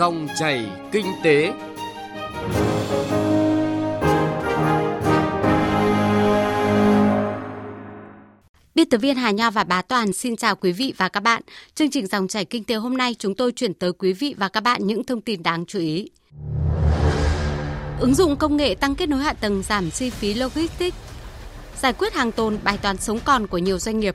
[0.00, 1.52] Dòng chảy kinh tế.
[8.74, 11.42] Biên tập viên Hà Nho và Bá Toàn xin chào quý vị và các bạn.
[11.74, 14.48] Chương trình Dòng chảy kinh tế hôm nay chúng tôi chuyển tới quý vị và
[14.48, 16.10] các bạn những thông tin đáng chú ý.
[18.00, 20.96] Ứng dụng công nghệ tăng kết nối hạ tầng giảm chi phí logistics,
[21.80, 24.14] giải quyết hàng tồn bài toán sống còn của nhiều doanh nghiệp.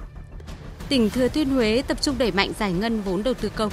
[0.90, 3.72] Tỉnh Thừa Thiên Huế tập trung đẩy mạnh giải ngân vốn đầu tư công.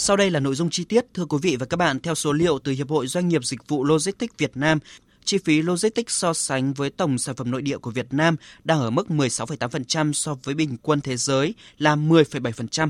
[0.00, 2.32] Sau đây là nội dung chi tiết, thưa quý vị và các bạn, theo số
[2.32, 4.78] liệu từ Hiệp hội Doanh nghiệp Dịch vụ Logistics Việt Nam,
[5.24, 8.80] chi phí logistics so sánh với tổng sản phẩm nội địa của Việt Nam đang
[8.80, 12.88] ở mức 16,8% so với bình quân thế giới là 10,7%.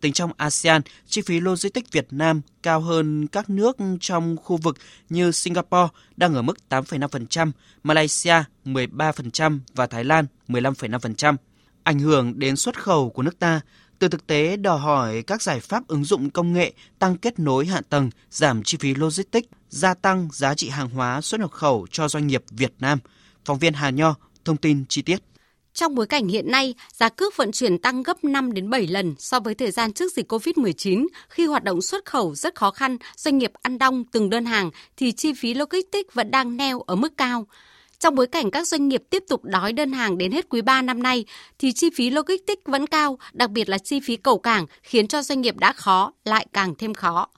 [0.00, 4.76] Tính trong ASEAN, chi phí logistics Việt Nam cao hơn các nước trong khu vực
[5.08, 7.50] như Singapore đang ở mức 8,5%,
[7.82, 11.36] Malaysia 13% và Thái Lan 15,5%.
[11.82, 13.60] Ảnh hưởng đến xuất khẩu của nước ta,
[13.98, 17.66] từ thực tế đòi hỏi các giải pháp ứng dụng công nghệ tăng kết nối
[17.66, 21.86] hạ tầng, giảm chi phí logistics, gia tăng giá trị hàng hóa xuất nhập khẩu
[21.90, 22.98] cho doanh nghiệp Việt Nam.
[23.44, 25.22] Phóng viên Hà Nho thông tin chi tiết.
[25.76, 29.14] Trong bối cảnh hiện nay, giá cước vận chuyển tăng gấp 5 đến 7 lần
[29.18, 32.96] so với thời gian trước dịch Covid-19, khi hoạt động xuất khẩu rất khó khăn,
[33.16, 36.96] doanh nghiệp ăn đong từng đơn hàng thì chi phí logistics vẫn đang neo ở
[36.96, 37.46] mức cao.
[37.98, 40.82] Trong bối cảnh các doanh nghiệp tiếp tục đói đơn hàng đến hết quý 3
[40.82, 41.24] năm nay,
[41.58, 45.22] thì chi phí logistics vẫn cao, đặc biệt là chi phí cầu cảng khiến cho
[45.22, 47.28] doanh nghiệp đã khó lại càng thêm khó.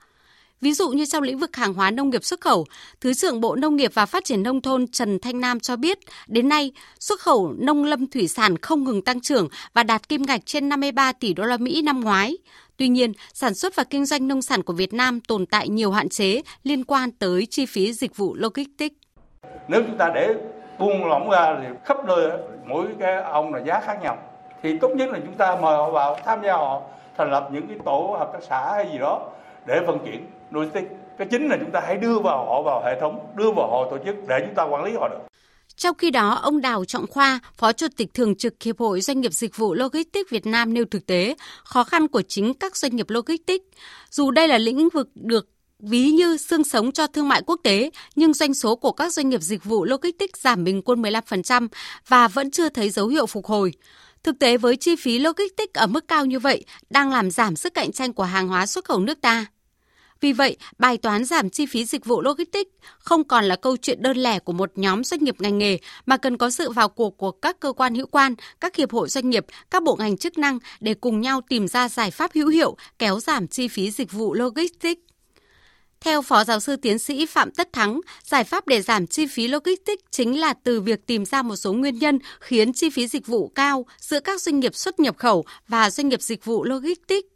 [0.61, 2.65] Ví dụ như trong lĩnh vực hàng hóa nông nghiệp xuất khẩu,
[3.01, 5.99] Thứ trưởng Bộ Nông nghiệp và Phát triển Nông thôn Trần Thanh Nam cho biết,
[6.27, 10.21] đến nay, xuất khẩu nông lâm thủy sản không ngừng tăng trưởng và đạt kim
[10.21, 12.37] ngạch trên 53 tỷ đô la Mỹ năm ngoái.
[12.77, 15.91] Tuy nhiên, sản xuất và kinh doanh nông sản của Việt Nam tồn tại nhiều
[15.91, 18.95] hạn chế liên quan tới chi phí dịch vụ logistics.
[19.69, 20.35] Nếu chúng ta để
[20.79, 22.31] buông lỏng ra thì khắp nơi
[22.65, 24.17] mỗi cái ông là giá khác nhau.
[24.63, 26.81] Thì tốt nhất là chúng ta mời họ vào tham gia họ
[27.17, 29.29] thành lập những cái tổ hợp tác xã hay gì đó
[29.65, 30.91] để vận chuyển logistics.
[31.17, 33.87] Cái chính là chúng ta hãy đưa vào họ vào hệ thống đưa vào họ
[33.91, 35.19] tổ chức để chúng ta quản lý họ được.
[35.75, 39.21] Trong khi đó, ông Đào Trọng Khoa, Phó Chủ tịch Thường trực Hiệp hội Doanh
[39.21, 42.95] nghiệp Dịch vụ Logistics Việt Nam nêu thực tế khó khăn của chính các doanh
[42.95, 43.65] nghiệp logistics.
[44.09, 45.47] Dù đây là lĩnh vực được
[45.79, 49.29] ví như xương sống cho thương mại quốc tế, nhưng doanh số của các doanh
[49.29, 51.67] nghiệp dịch vụ logistics giảm bình quân 15%
[52.07, 53.73] và vẫn chưa thấy dấu hiệu phục hồi.
[54.23, 57.73] Thực tế với chi phí logistics ở mức cao như vậy đang làm giảm sức
[57.73, 59.45] cạnh tranh của hàng hóa xuất khẩu nước ta.
[60.21, 64.01] Vì vậy, bài toán giảm chi phí dịch vụ logistics không còn là câu chuyện
[64.01, 67.17] đơn lẻ của một nhóm doanh nghiệp ngành nghề mà cần có sự vào cuộc
[67.17, 70.37] của các cơ quan hữu quan, các hiệp hội doanh nghiệp, các bộ ngành chức
[70.37, 74.11] năng để cùng nhau tìm ra giải pháp hữu hiệu kéo giảm chi phí dịch
[74.11, 75.08] vụ logistics.
[76.01, 79.47] Theo Phó Giáo sư Tiến sĩ Phạm Tất Thắng, giải pháp để giảm chi phí
[79.47, 83.27] logistics chính là từ việc tìm ra một số nguyên nhân khiến chi phí dịch
[83.27, 87.27] vụ cao giữa các doanh nghiệp xuất nhập khẩu và doanh nghiệp dịch vụ logistics.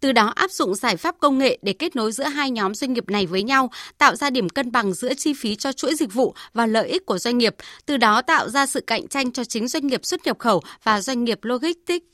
[0.00, 2.92] Từ đó áp dụng giải pháp công nghệ để kết nối giữa hai nhóm doanh
[2.92, 6.14] nghiệp này với nhau, tạo ra điểm cân bằng giữa chi phí cho chuỗi dịch
[6.14, 9.44] vụ và lợi ích của doanh nghiệp, từ đó tạo ra sự cạnh tranh cho
[9.44, 12.09] chính doanh nghiệp xuất nhập khẩu và doanh nghiệp logistics.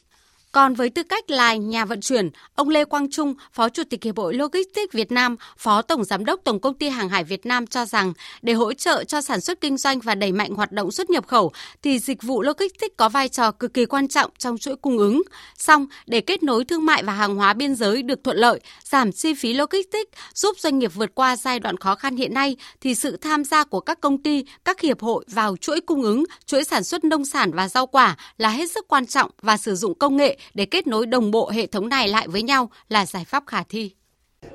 [0.57, 4.05] Còn với tư cách là nhà vận chuyển, ông Lê Quang Trung, Phó Chủ tịch
[4.05, 7.47] Hiệp hội Logistics Việt Nam, Phó Tổng Giám đốc Tổng Công ty Hàng hải Việt
[7.47, 8.13] Nam cho rằng
[8.43, 11.27] để hỗ trợ cho sản xuất kinh doanh và đẩy mạnh hoạt động xuất nhập
[11.27, 11.53] khẩu
[11.83, 15.23] thì dịch vụ logistics có vai trò cực kỳ quan trọng trong chuỗi cung ứng.
[15.59, 19.13] Song, để kết nối thương mại và hàng hóa biên giới được thuận lợi, giảm
[19.13, 22.95] chi phí logistics, giúp doanh nghiệp vượt qua giai đoạn khó khăn hiện nay thì
[22.95, 26.65] sự tham gia của các công ty, các hiệp hội vào chuỗi cung ứng, chuỗi
[26.65, 29.99] sản xuất nông sản và rau quả là hết sức quan trọng và sử dụng
[29.99, 33.25] công nghệ để kết nối đồng bộ hệ thống này lại với nhau là giải
[33.25, 33.91] pháp khả thi.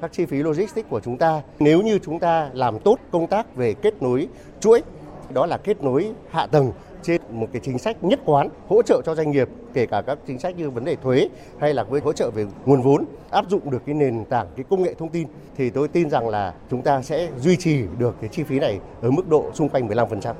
[0.01, 3.55] Các chi phí logistics của chúng ta nếu như chúng ta làm tốt công tác
[3.55, 4.27] về kết nối
[4.59, 4.81] chuỗi,
[5.33, 6.71] đó là kết nối hạ tầng
[7.03, 10.17] trên một cái chính sách nhất quán hỗ trợ cho doanh nghiệp kể cả các
[10.27, 11.29] chính sách như vấn đề thuế
[11.59, 14.65] hay là với hỗ trợ về nguồn vốn áp dụng được cái nền tảng cái
[14.69, 15.27] công nghệ thông tin
[15.57, 18.79] thì tôi tin rằng là chúng ta sẽ duy trì được cái chi phí này
[19.01, 20.33] ở mức độ xung quanh 15%.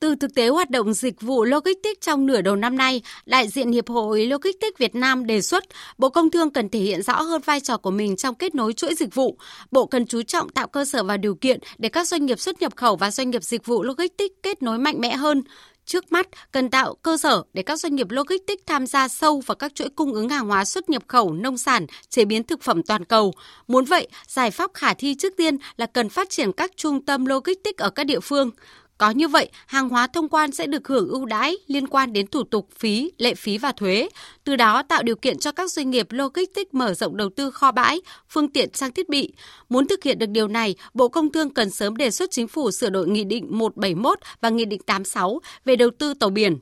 [0.00, 3.72] Từ thực tế hoạt động dịch vụ logistics trong nửa đầu năm nay, đại diện
[3.72, 5.64] Hiệp hội Logistics Việt Nam đề xuất
[5.98, 8.72] Bộ Công Thương cần thể hiện rõ hơn vai trò của mình trong kết nối
[8.72, 9.38] chuỗi dịch vụ.
[9.70, 12.60] Bộ cần chú trọng tạo cơ sở và điều kiện để các doanh nghiệp xuất
[12.60, 15.42] nhập khẩu và doanh nghiệp dịch vụ logistics kết nối mạnh mẽ hơn.
[15.86, 19.54] Trước mắt, cần tạo cơ sở để các doanh nghiệp logistics tham gia sâu vào
[19.54, 22.82] các chuỗi cung ứng hàng hóa xuất nhập khẩu, nông sản, chế biến thực phẩm
[22.82, 23.32] toàn cầu.
[23.68, 27.26] Muốn vậy, giải pháp khả thi trước tiên là cần phát triển các trung tâm
[27.26, 28.50] logistics ở các địa phương.
[28.98, 32.26] Có như vậy, hàng hóa thông quan sẽ được hưởng ưu đãi liên quan đến
[32.26, 34.08] thủ tục phí, lệ phí và thuế.
[34.44, 37.72] từ đó tạo điều kiện cho các doanh nghiệp logistics mở rộng đầu tư kho
[37.72, 39.32] bãi, phương tiện trang thiết bị.
[39.68, 42.70] Muốn thực hiện được điều này, Bộ Công Thương cần sớm đề xuất chính phủ
[42.70, 46.58] sửa đổi Nghị định 171 và Nghị định 86 về đầu tư tàu biển.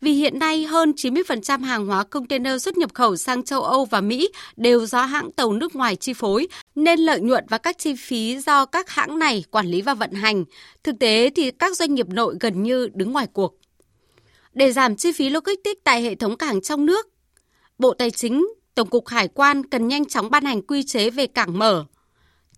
[0.00, 4.00] Vì hiện nay hơn 90% hàng hóa container xuất nhập khẩu sang châu Âu và
[4.00, 6.48] Mỹ đều do hãng tàu nước ngoài chi phối,
[6.84, 10.12] nên lợi nhuận và các chi phí do các hãng này quản lý và vận
[10.12, 10.44] hành.
[10.84, 13.54] Thực tế thì các doanh nghiệp nội gần như đứng ngoài cuộc.
[14.52, 17.06] Để giảm chi phí logistics tại hệ thống cảng trong nước,
[17.78, 21.26] Bộ Tài chính, Tổng cục Hải quan cần nhanh chóng ban hành quy chế về
[21.26, 21.84] cảng mở.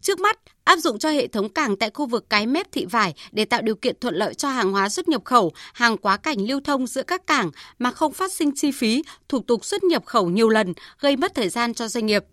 [0.01, 3.15] Trước mắt, áp dụng cho hệ thống cảng tại khu vực cái mép thị vải
[3.33, 6.39] để tạo điều kiện thuận lợi cho hàng hóa xuất nhập khẩu, hàng quá cảnh
[6.49, 10.07] lưu thông giữa các cảng mà không phát sinh chi phí, thủ tục xuất nhập
[10.07, 12.25] khẩu nhiều lần, gây mất thời gian cho doanh nghiệp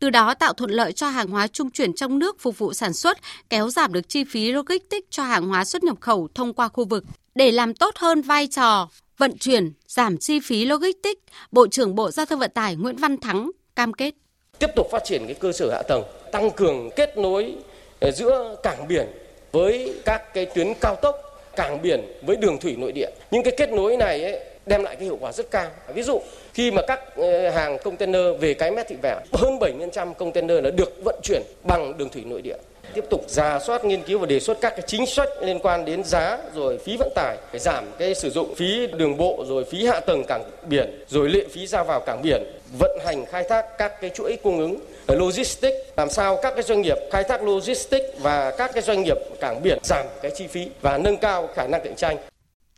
[0.00, 2.92] từ đó tạo thuận lợi cho hàng hóa trung chuyển trong nước phục vụ sản
[2.92, 3.18] xuất,
[3.50, 6.84] kéo giảm được chi phí logistics cho hàng hóa xuất nhập khẩu thông qua khu
[6.84, 7.04] vực.
[7.34, 8.88] Để làm tốt hơn vai trò
[9.18, 11.20] vận chuyển, giảm chi phí logistics,
[11.52, 14.14] Bộ trưởng Bộ Giao thông Vận tải Nguyễn Văn Thắng cam kết.
[14.58, 16.02] Tiếp tục phát triển cái cơ sở hạ tầng,
[16.32, 17.54] tăng cường kết nối
[18.00, 19.06] ờ, giữa cảng biển
[19.52, 21.16] với các cái tuyến cao tốc,
[21.56, 23.10] cảng biển với đường thủy nội địa.
[23.30, 25.70] Những cái kết nối này ấy, đem lại cái hiệu quả rất cao.
[25.86, 26.20] À, ví dụ,
[26.54, 30.70] khi mà các ờ, hàng container về cái mét thị vải hơn 70% container là
[30.70, 32.56] được vận chuyển bằng đường thủy nội địa
[32.94, 35.84] tiếp tục giả soát, nghiên cứu và đề xuất các cái chính sách liên quan
[35.84, 39.64] đến giá, rồi phí vận tải, phải giảm cái sử dụng phí đường bộ, rồi
[39.64, 42.42] phí hạ tầng cảng biển, rồi lệ phí ra vào cảng biển,
[42.78, 44.76] vận hành khai thác các cái chuỗi cung ứng
[45.06, 49.02] ờ, logistics, làm sao các cái doanh nghiệp khai thác logistics và các cái doanh
[49.02, 52.16] nghiệp cảng biển giảm cái chi phí và nâng cao khả năng cạnh tranh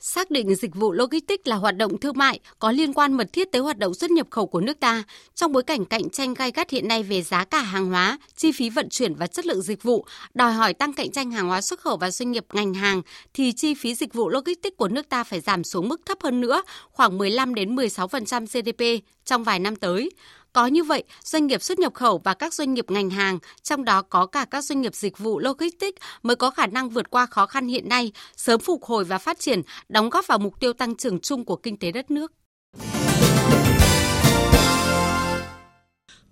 [0.05, 3.53] xác định dịch vụ logistics là hoạt động thương mại có liên quan mật thiết
[3.53, 5.03] tới hoạt động xuất nhập khẩu của nước ta.
[5.35, 8.53] Trong bối cảnh cạnh tranh gay gắt hiện nay về giá cả hàng hóa, chi
[8.53, 11.61] phí vận chuyển và chất lượng dịch vụ, đòi hỏi tăng cạnh tranh hàng hóa
[11.61, 13.03] xuất khẩu và doanh nghiệp ngành hàng
[13.35, 16.41] thì chi phí dịch vụ logistics của nước ta phải giảm xuống mức thấp hơn
[16.41, 20.11] nữa, khoảng 15 đến 16% GDP trong vài năm tới.
[20.53, 23.85] Có như vậy, doanh nghiệp xuất nhập khẩu và các doanh nghiệp ngành hàng, trong
[23.85, 27.27] đó có cả các doanh nghiệp dịch vụ logistics mới có khả năng vượt qua
[27.27, 30.73] khó khăn hiện nay, sớm phục hồi và phát triển, đóng góp vào mục tiêu
[30.73, 32.33] tăng trưởng chung của kinh tế đất nước.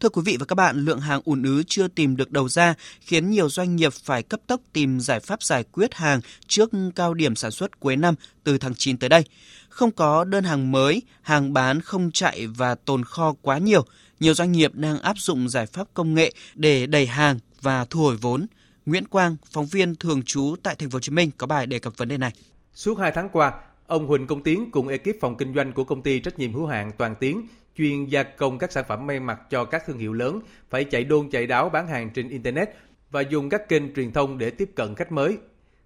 [0.01, 2.75] Thưa quý vị và các bạn, lượng hàng ùn ứ chưa tìm được đầu ra
[3.01, 7.15] khiến nhiều doanh nghiệp phải cấp tốc tìm giải pháp giải quyết hàng trước cao
[7.15, 8.15] điểm sản xuất cuối năm
[8.45, 9.25] từ tháng 9 tới đây.
[9.69, 13.85] Không có đơn hàng mới, hàng bán không chạy và tồn kho quá nhiều,
[14.21, 18.01] nhiều doanh nghiệp đang áp dụng giải pháp công nghệ để đẩy hàng và thu
[18.01, 18.47] hồi vốn.
[18.87, 21.79] Nguyễn Quang, phóng viên thường trú tại thành phố Hồ Chí Minh có bài đề
[21.79, 22.33] cập vấn đề này.
[22.75, 23.53] Suốt 2 tháng qua,
[23.87, 26.67] ông Huỳnh Công Tiến cùng ekip phòng kinh doanh của công ty trách nhiệm hữu
[26.67, 27.47] hạn Toàn Tiến
[27.77, 30.41] chuyên gia công các sản phẩm may mặc cho các thương hiệu lớn
[30.71, 32.69] phải chạy đôn chạy đáo bán hàng trên internet
[33.11, 35.39] và dùng các kênh truyền thông để tiếp cận khách mới.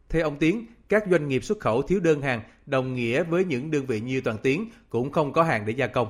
[0.09, 3.71] Theo ông Tiến, các doanh nghiệp xuất khẩu thiếu đơn hàng đồng nghĩa với những
[3.71, 6.09] đơn vị như Toàn Tiến cũng không có hàng để gia công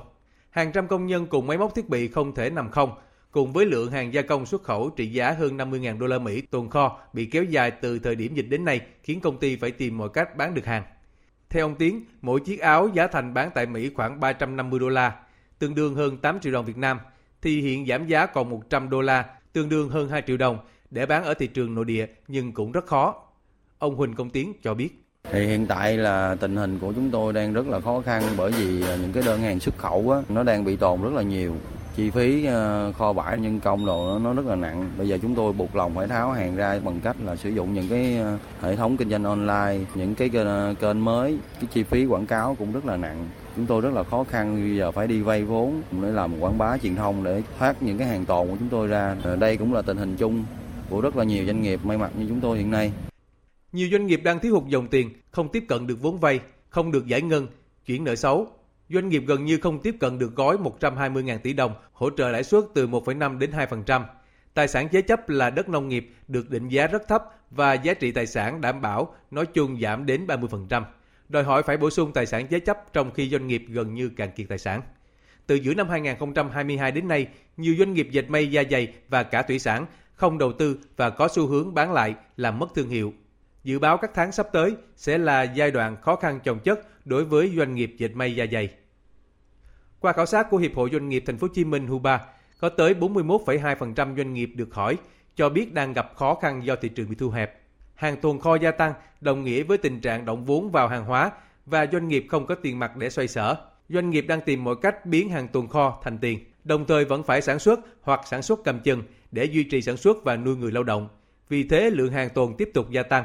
[0.54, 2.90] hàng trăm công nhân cùng máy móc thiết bị không thể nằm không,
[3.30, 6.40] cùng với lượng hàng gia công xuất khẩu trị giá hơn 50.000 đô la Mỹ
[6.40, 9.70] tồn kho bị kéo dài từ thời điểm dịch đến nay khiến công ty phải
[9.70, 10.82] tìm mọi cách bán được hàng.
[11.50, 15.16] Theo ông Tiến, mỗi chiếc áo giá thành bán tại Mỹ khoảng 350 đô la,
[15.58, 16.98] tương đương hơn 8 triệu đồng Việt Nam,
[17.42, 20.58] thì hiện giảm giá còn 100 đô la, tương đương hơn 2 triệu đồng
[20.90, 23.14] để bán ở thị trường nội địa nhưng cũng rất khó.
[23.78, 25.03] Ông Huỳnh Công Tiến cho biết.
[25.34, 28.50] Thì hiện tại là tình hình của chúng tôi đang rất là khó khăn bởi
[28.50, 31.22] vì à, những cái đơn hàng xuất khẩu á, nó đang bị tồn rất là
[31.22, 31.54] nhiều.
[31.96, 34.90] Chi phí à, kho bãi nhân công đồ nó, rất là nặng.
[34.98, 37.74] Bây giờ chúng tôi buộc lòng phải tháo hàng ra bằng cách là sử dụng
[37.74, 40.30] những cái à, hệ thống kinh doanh online những cái
[40.80, 41.38] kênh mới.
[41.60, 43.28] Cái chi phí quảng cáo cũng rất là nặng.
[43.56, 46.58] Chúng tôi rất là khó khăn bây giờ phải đi vay vốn để làm quảng
[46.58, 49.16] bá truyền thông để thoát những cái hàng tồn của chúng tôi ra.
[49.22, 50.44] Ờ, đây cũng là tình hình chung
[50.90, 52.92] của rất là nhiều doanh nghiệp may mặc như chúng tôi hiện nay
[53.74, 56.92] nhiều doanh nghiệp đang thiếu hụt dòng tiền, không tiếp cận được vốn vay, không
[56.92, 57.46] được giải ngân,
[57.86, 58.48] chuyển nợ xấu.
[58.88, 62.44] Doanh nghiệp gần như không tiếp cận được gói 120.000 tỷ đồng hỗ trợ lãi
[62.44, 64.02] suất từ 1,5 đến 2%.
[64.54, 67.94] Tài sản thế chấp là đất nông nghiệp được định giá rất thấp và giá
[67.94, 70.82] trị tài sản đảm bảo nói chung giảm đến 30%.
[71.28, 74.08] Đòi hỏi phải bổ sung tài sản thế chấp trong khi doanh nghiệp gần như
[74.08, 74.82] cạn kiệt tài sản.
[75.46, 77.26] Từ giữa năm 2022 đến nay,
[77.56, 81.10] nhiều doanh nghiệp dệt may da dày và cả thủy sản không đầu tư và
[81.10, 83.12] có xu hướng bán lại làm mất thương hiệu
[83.64, 87.24] Dự báo các tháng sắp tới sẽ là giai đoạn khó khăn chồng chất đối
[87.24, 88.68] với doanh nghiệp dệt may da dày.
[90.00, 92.20] Qua khảo sát của Hiệp hội Doanh nghiệp Thành phố Hồ Chí Minh HUBA,
[92.60, 94.96] có tới 41,2% doanh nghiệp được hỏi
[95.36, 97.60] cho biết đang gặp khó khăn do thị trường bị thu hẹp.
[97.94, 101.30] Hàng tồn kho gia tăng đồng nghĩa với tình trạng động vốn vào hàng hóa
[101.66, 103.56] và doanh nghiệp không có tiền mặt để xoay sở.
[103.88, 107.22] Doanh nghiệp đang tìm mọi cách biến hàng tồn kho thành tiền, đồng thời vẫn
[107.22, 110.56] phải sản xuất hoặc sản xuất cầm chừng để duy trì sản xuất và nuôi
[110.56, 111.08] người lao động.
[111.48, 113.24] Vì thế lượng hàng tồn tiếp tục gia tăng.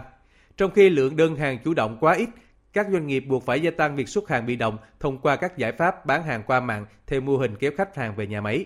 [0.59, 2.29] Trong khi lượng đơn hàng chủ động quá ít,
[2.73, 5.57] Các doanh nghiệp buộc phải gia tăng việc xuất hàng bị động thông qua các
[5.57, 8.65] giải pháp bán hàng qua mạng theo mô hình kéo khách hàng về nhà máy.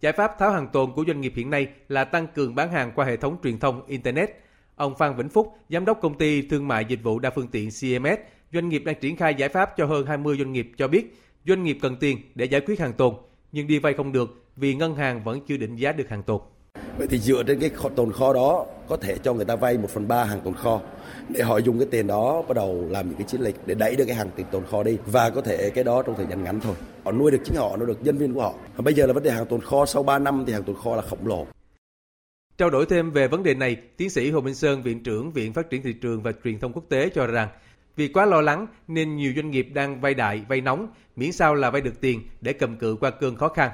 [0.00, 2.92] Giải pháp tháo hàng tồn của doanh nghiệp hiện nay là tăng cường bán hàng
[2.94, 4.30] qua hệ thống truyền thông Internet.
[4.76, 7.68] Ông Phan Vĩnh Phúc, Giám đốc công ty thương mại dịch vụ đa phương tiện
[7.70, 8.18] CMS,
[8.52, 11.64] doanh nghiệp đang triển khai giải pháp cho hơn 20 doanh nghiệp cho biết doanh
[11.64, 13.14] nghiệp cần tiền để giải quyết hàng tồn,
[13.52, 16.40] nhưng đi vay không được vì ngân hàng vẫn chưa định giá được hàng tồn.
[16.98, 19.90] Vậy thì dựa trên cái tồn kho đó có thể cho người ta vay 1
[19.90, 20.80] phần 3 hàng tồn kho
[21.28, 23.96] để họ dùng cái tiền đó bắt đầu làm những cái chiến lược để đẩy
[23.96, 26.44] được cái hàng tiền tồn kho đi và có thể cái đó trong thời gian
[26.44, 26.74] ngắn thôi.
[27.04, 28.54] Họ nuôi được chính họ, nuôi được nhân viên của họ.
[28.76, 30.76] Và bây giờ là vấn đề hàng tồn kho sau 3 năm thì hàng tồn
[30.76, 31.46] kho là khổng lồ.
[32.58, 35.52] Trao đổi thêm về vấn đề này, tiến sĩ Hồ Minh Sơn, Viện trưởng Viện
[35.52, 37.48] Phát triển Thị trường và Truyền thông Quốc tế cho rằng
[37.96, 41.54] vì quá lo lắng nên nhiều doanh nghiệp đang vay đại, vay nóng, miễn sao
[41.54, 43.70] là vay được tiền để cầm cự qua cơn khó khăn.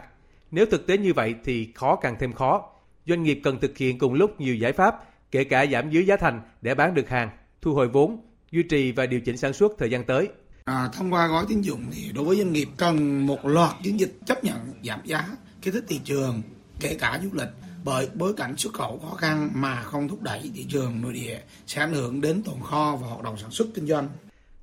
[0.50, 2.70] Nếu thực tế như vậy thì khó càng thêm khó.
[3.06, 4.94] Doanh nghiệp cần thực hiện cùng lúc nhiều giải pháp,
[5.30, 7.30] kể cả giảm dưới giá thành để bán được hàng,
[7.62, 8.20] thu hồi vốn,
[8.50, 10.28] duy trì và điều chỉnh sản xuất thời gian tới.
[10.64, 14.00] À, thông qua gói tín dụng thì đối với doanh nghiệp cần một loạt chiến
[14.00, 15.28] dịch chấp nhận giảm giá,
[15.62, 16.42] kích thích thị trường,
[16.80, 17.48] kể cả du lịch
[17.84, 21.40] bởi bối cảnh xuất khẩu khó khăn mà không thúc đẩy thị trường nội địa
[21.66, 24.08] sẽ ảnh hưởng đến tồn kho và hoạt động sản xuất kinh doanh.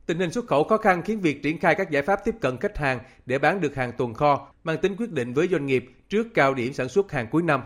[0.05, 2.57] Tình hình xuất khẩu khó khăn khiến việc triển khai các giải pháp tiếp cận
[2.57, 5.85] khách hàng để bán được hàng tồn kho mang tính quyết định với doanh nghiệp
[6.09, 7.61] trước cao điểm sản xuất hàng cuối năm.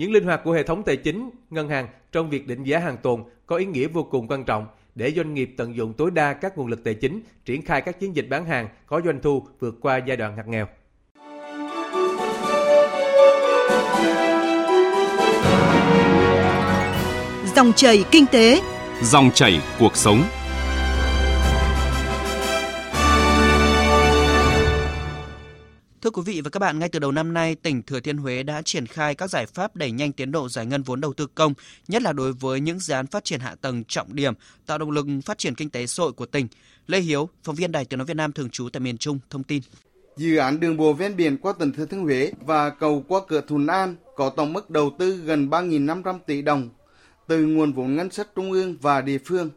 [0.00, 2.96] Những linh hoạt của hệ thống tài chính, ngân hàng trong việc định giá hàng
[3.02, 6.32] tồn có ý nghĩa vô cùng quan trọng để doanh nghiệp tận dụng tối đa
[6.32, 9.46] các nguồn lực tài chính, triển khai các chiến dịch bán hàng có doanh thu
[9.58, 10.66] vượt qua giai đoạn ngặt nghèo.
[17.56, 18.60] Dòng chảy kinh tế,
[19.02, 20.22] dòng chảy cuộc sống.
[26.10, 28.42] Thưa quý vị và các bạn, ngay từ đầu năm nay, tỉnh Thừa Thiên Huế
[28.42, 31.26] đã triển khai các giải pháp đẩy nhanh tiến độ giải ngân vốn đầu tư
[31.34, 31.54] công,
[31.88, 34.34] nhất là đối với những dự án phát triển hạ tầng trọng điểm,
[34.66, 36.48] tạo động lực phát triển kinh tế xã hội của tỉnh.
[36.86, 39.42] Lê Hiếu, phóng viên Đài Tiếng nói Việt Nam thường trú tại miền Trung thông
[39.42, 39.62] tin.
[40.16, 43.40] Dự án đường bộ ven biển qua tỉnh Thừa Thiên Huế và cầu qua cửa
[43.48, 46.68] Thuận An có tổng mức đầu tư gần 3.500 tỷ đồng
[47.28, 49.50] từ nguồn vốn ngân sách trung ương và địa phương.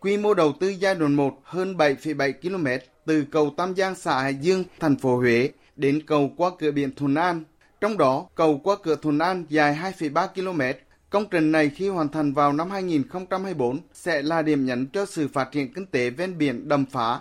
[0.00, 4.22] Quy mô đầu tư giai đoạn 1 hơn 7,7 km từ cầu Tam Giang xã
[4.22, 7.44] Hải Dương, thành phố Huế đến cầu qua cửa biển Thuận An.
[7.80, 10.78] Trong đó, cầu qua cửa Thuận An dài 2,3 km.
[11.10, 15.28] Công trình này khi hoàn thành vào năm 2024 sẽ là điểm nhấn cho sự
[15.28, 17.20] phát triển kinh tế ven biển đầm phá,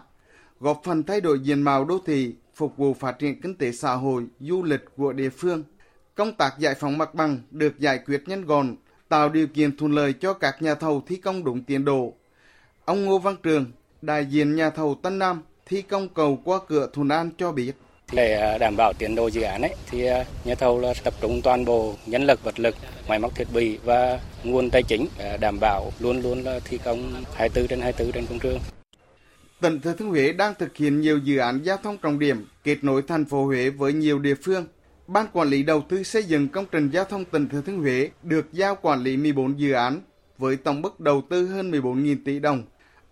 [0.60, 3.94] góp phần thay đổi diện mạo đô thị, phục vụ phát triển kinh tế xã
[3.94, 5.64] hội, du lịch của địa phương.
[6.16, 8.76] Công tác giải phóng mặt bằng được giải quyết nhanh gọn,
[9.10, 12.14] tạo điều kiện thuận lợi cho các nhà thầu thi công đúng tiến độ.
[12.86, 13.66] Ông Ngô Văn Trường,
[14.02, 17.74] đại diện nhà thầu Tân Nam thi công cầu qua cửa Thuận An cho biết.
[18.14, 21.14] Để à, đảm bảo tiến độ dự án ấy, thì à, nhà thầu là tập
[21.22, 22.76] trung toàn bộ nhân lực, vật lực,
[23.08, 26.80] máy móc thiết bị và nguồn tài chính à, đảm bảo luôn luôn là thi
[26.84, 28.60] công 24 trên 24 trên công trường.
[29.62, 32.84] Tỉnh Thừa Thiên Huế đang thực hiện nhiều dự án giao thông trọng điểm kết
[32.84, 34.66] nối thành phố Huế với nhiều địa phương.
[35.08, 38.10] Ban quản lý đầu tư xây dựng công trình giao thông tỉnh Thừa Thiên Huế
[38.24, 40.02] được giao quản lý 14 dự án
[40.38, 42.64] với tổng mức đầu tư hơn 14.000 tỷ đồng.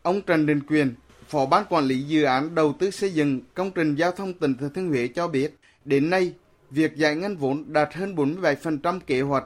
[0.01, 0.93] Ông Trần Đình Quyền,
[1.29, 4.57] Phó Ban Quản lý Dự án Đầu tư xây dựng công trình giao thông tỉnh
[4.57, 6.33] Thừa Thiên Huế cho biết, đến nay,
[6.69, 9.43] việc giải ngân vốn đạt hơn 47% kế hoạch.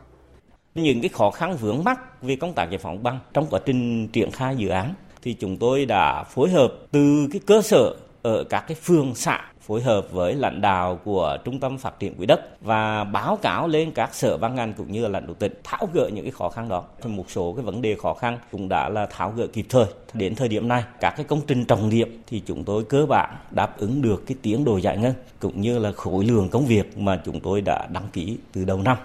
[0.76, 4.08] Những cái khó khăn vướng mắc về công tác giải phóng bằng trong quá trình
[4.08, 8.44] triển khai dự án thì chúng tôi đã phối hợp từ cái cơ sở ở
[8.50, 12.26] các cái phường xã phối hợp với lãnh đạo của Trung tâm Phát triển Quỹ
[12.26, 15.54] đất và báo cáo lên các sở ban ngành cũng như là lãnh đạo tỉnh
[15.64, 16.84] tháo gỡ những cái khó khăn đó.
[17.02, 19.86] Thì một số cái vấn đề khó khăn cũng đã là tháo gỡ kịp thời.
[20.14, 23.36] Đến thời điểm này, các cái công trình trọng điểm thì chúng tôi cơ bản
[23.52, 26.98] đáp ứng được cái tiến độ giải ngân cũng như là khối lượng công việc
[26.98, 28.98] mà chúng tôi đã đăng ký từ đầu năm.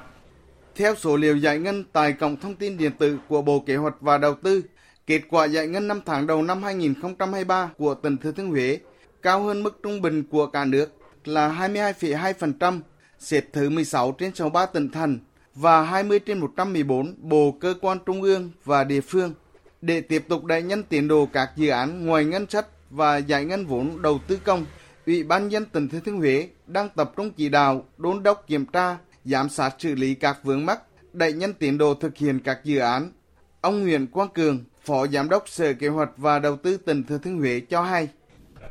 [0.77, 3.95] Theo số liệu giải ngân tại cổng thông tin điện tử của Bộ Kế hoạch
[4.00, 4.62] và Đầu tư,
[5.07, 8.79] kết quả giải ngân 5 tháng đầu năm 2023 của tỉnh Thừa Thiên Huế
[9.23, 10.93] cao hơn mức trung bình của cả nước
[11.25, 12.81] là 22,2%,
[13.19, 15.19] xếp thứ 16 trên 63 tỉnh thành
[15.55, 19.35] và 20 trên 114 bộ cơ quan trung ương và địa phương.
[19.83, 23.45] Để tiếp tục đẩy nhanh tiến độ các dự án ngoài ngân sách và giải
[23.45, 24.67] ngân vốn đầu tư công,
[25.07, 28.67] Ủy ban nhân tỉnh Thừa Thiên Huế đang tập trung chỉ đạo, đôn đốc kiểm
[28.67, 30.81] tra, giám sát xử lý các vướng mắc,
[31.13, 33.13] đẩy nhanh tiến độ thực hiện các dự án.
[33.61, 37.19] Ông Nguyễn Quang Cường, Phó Giám đốc Sở Kế hoạch và Đầu tư tỉnh Thừa
[37.19, 38.09] Thiên Huế cho hay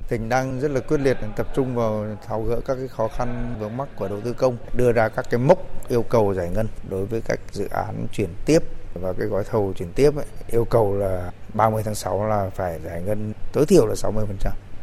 [0.08, 3.56] tỉnh đang rất là quyết liệt tập trung vào tháo gỡ các cái khó khăn
[3.60, 5.60] vướng mắc của đầu tư công, đưa ra các cái mốc
[5.90, 8.60] yêu cầu giải ngân đối với các dự án chuyển tiếp
[8.94, 12.80] và cái gói thầu chuyển tiếp ấy, yêu cầu là 30 tháng 6 là phải
[12.86, 14.24] giải ngân tối thiểu là 60%.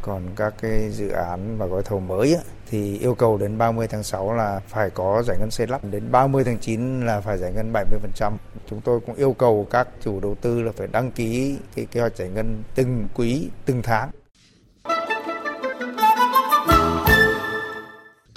[0.01, 3.87] Còn các cái dự án và gói thầu mới ấy, thì yêu cầu đến 30
[3.87, 7.37] tháng 6 là phải có giải ngân xây lắp, đến 30 tháng 9 là phải
[7.37, 8.31] giải ngân 70%.
[8.69, 11.99] Chúng tôi cũng yêu cầu các chủ đầu tư là phải đăng ký cái kế
[11.99, 14.09] hoạch giải ngân từng quý, từng tháng.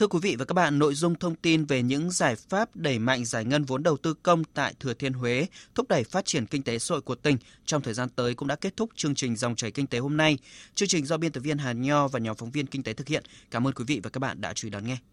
[0.09, 3.25] Quý vị và các bạn, nội dung thông tin về những giải pháp đẩy mạnh
[3.25, 6.63] giải ngân vốn đầu tư công tại Thừa Thiên Huế, thúc đẩy phát triển kinh
[6.63, 7.37] tế xã hội của tỉnh
[7.67, 10.17] trong thời gian tới cũng đã kết thúc chương trình dòng chảy kinh tế hôm
[10.17, 10.39] nay.
[10.75, 13.09] Chương trình do biên tập viên Hà Nho và nhóm phóng viên kinh tế thực
[13.09, 13.25] hiện.
[13.51, 14.99] Cảm ơn quý vị và các bạn đã chú ý đón nghe.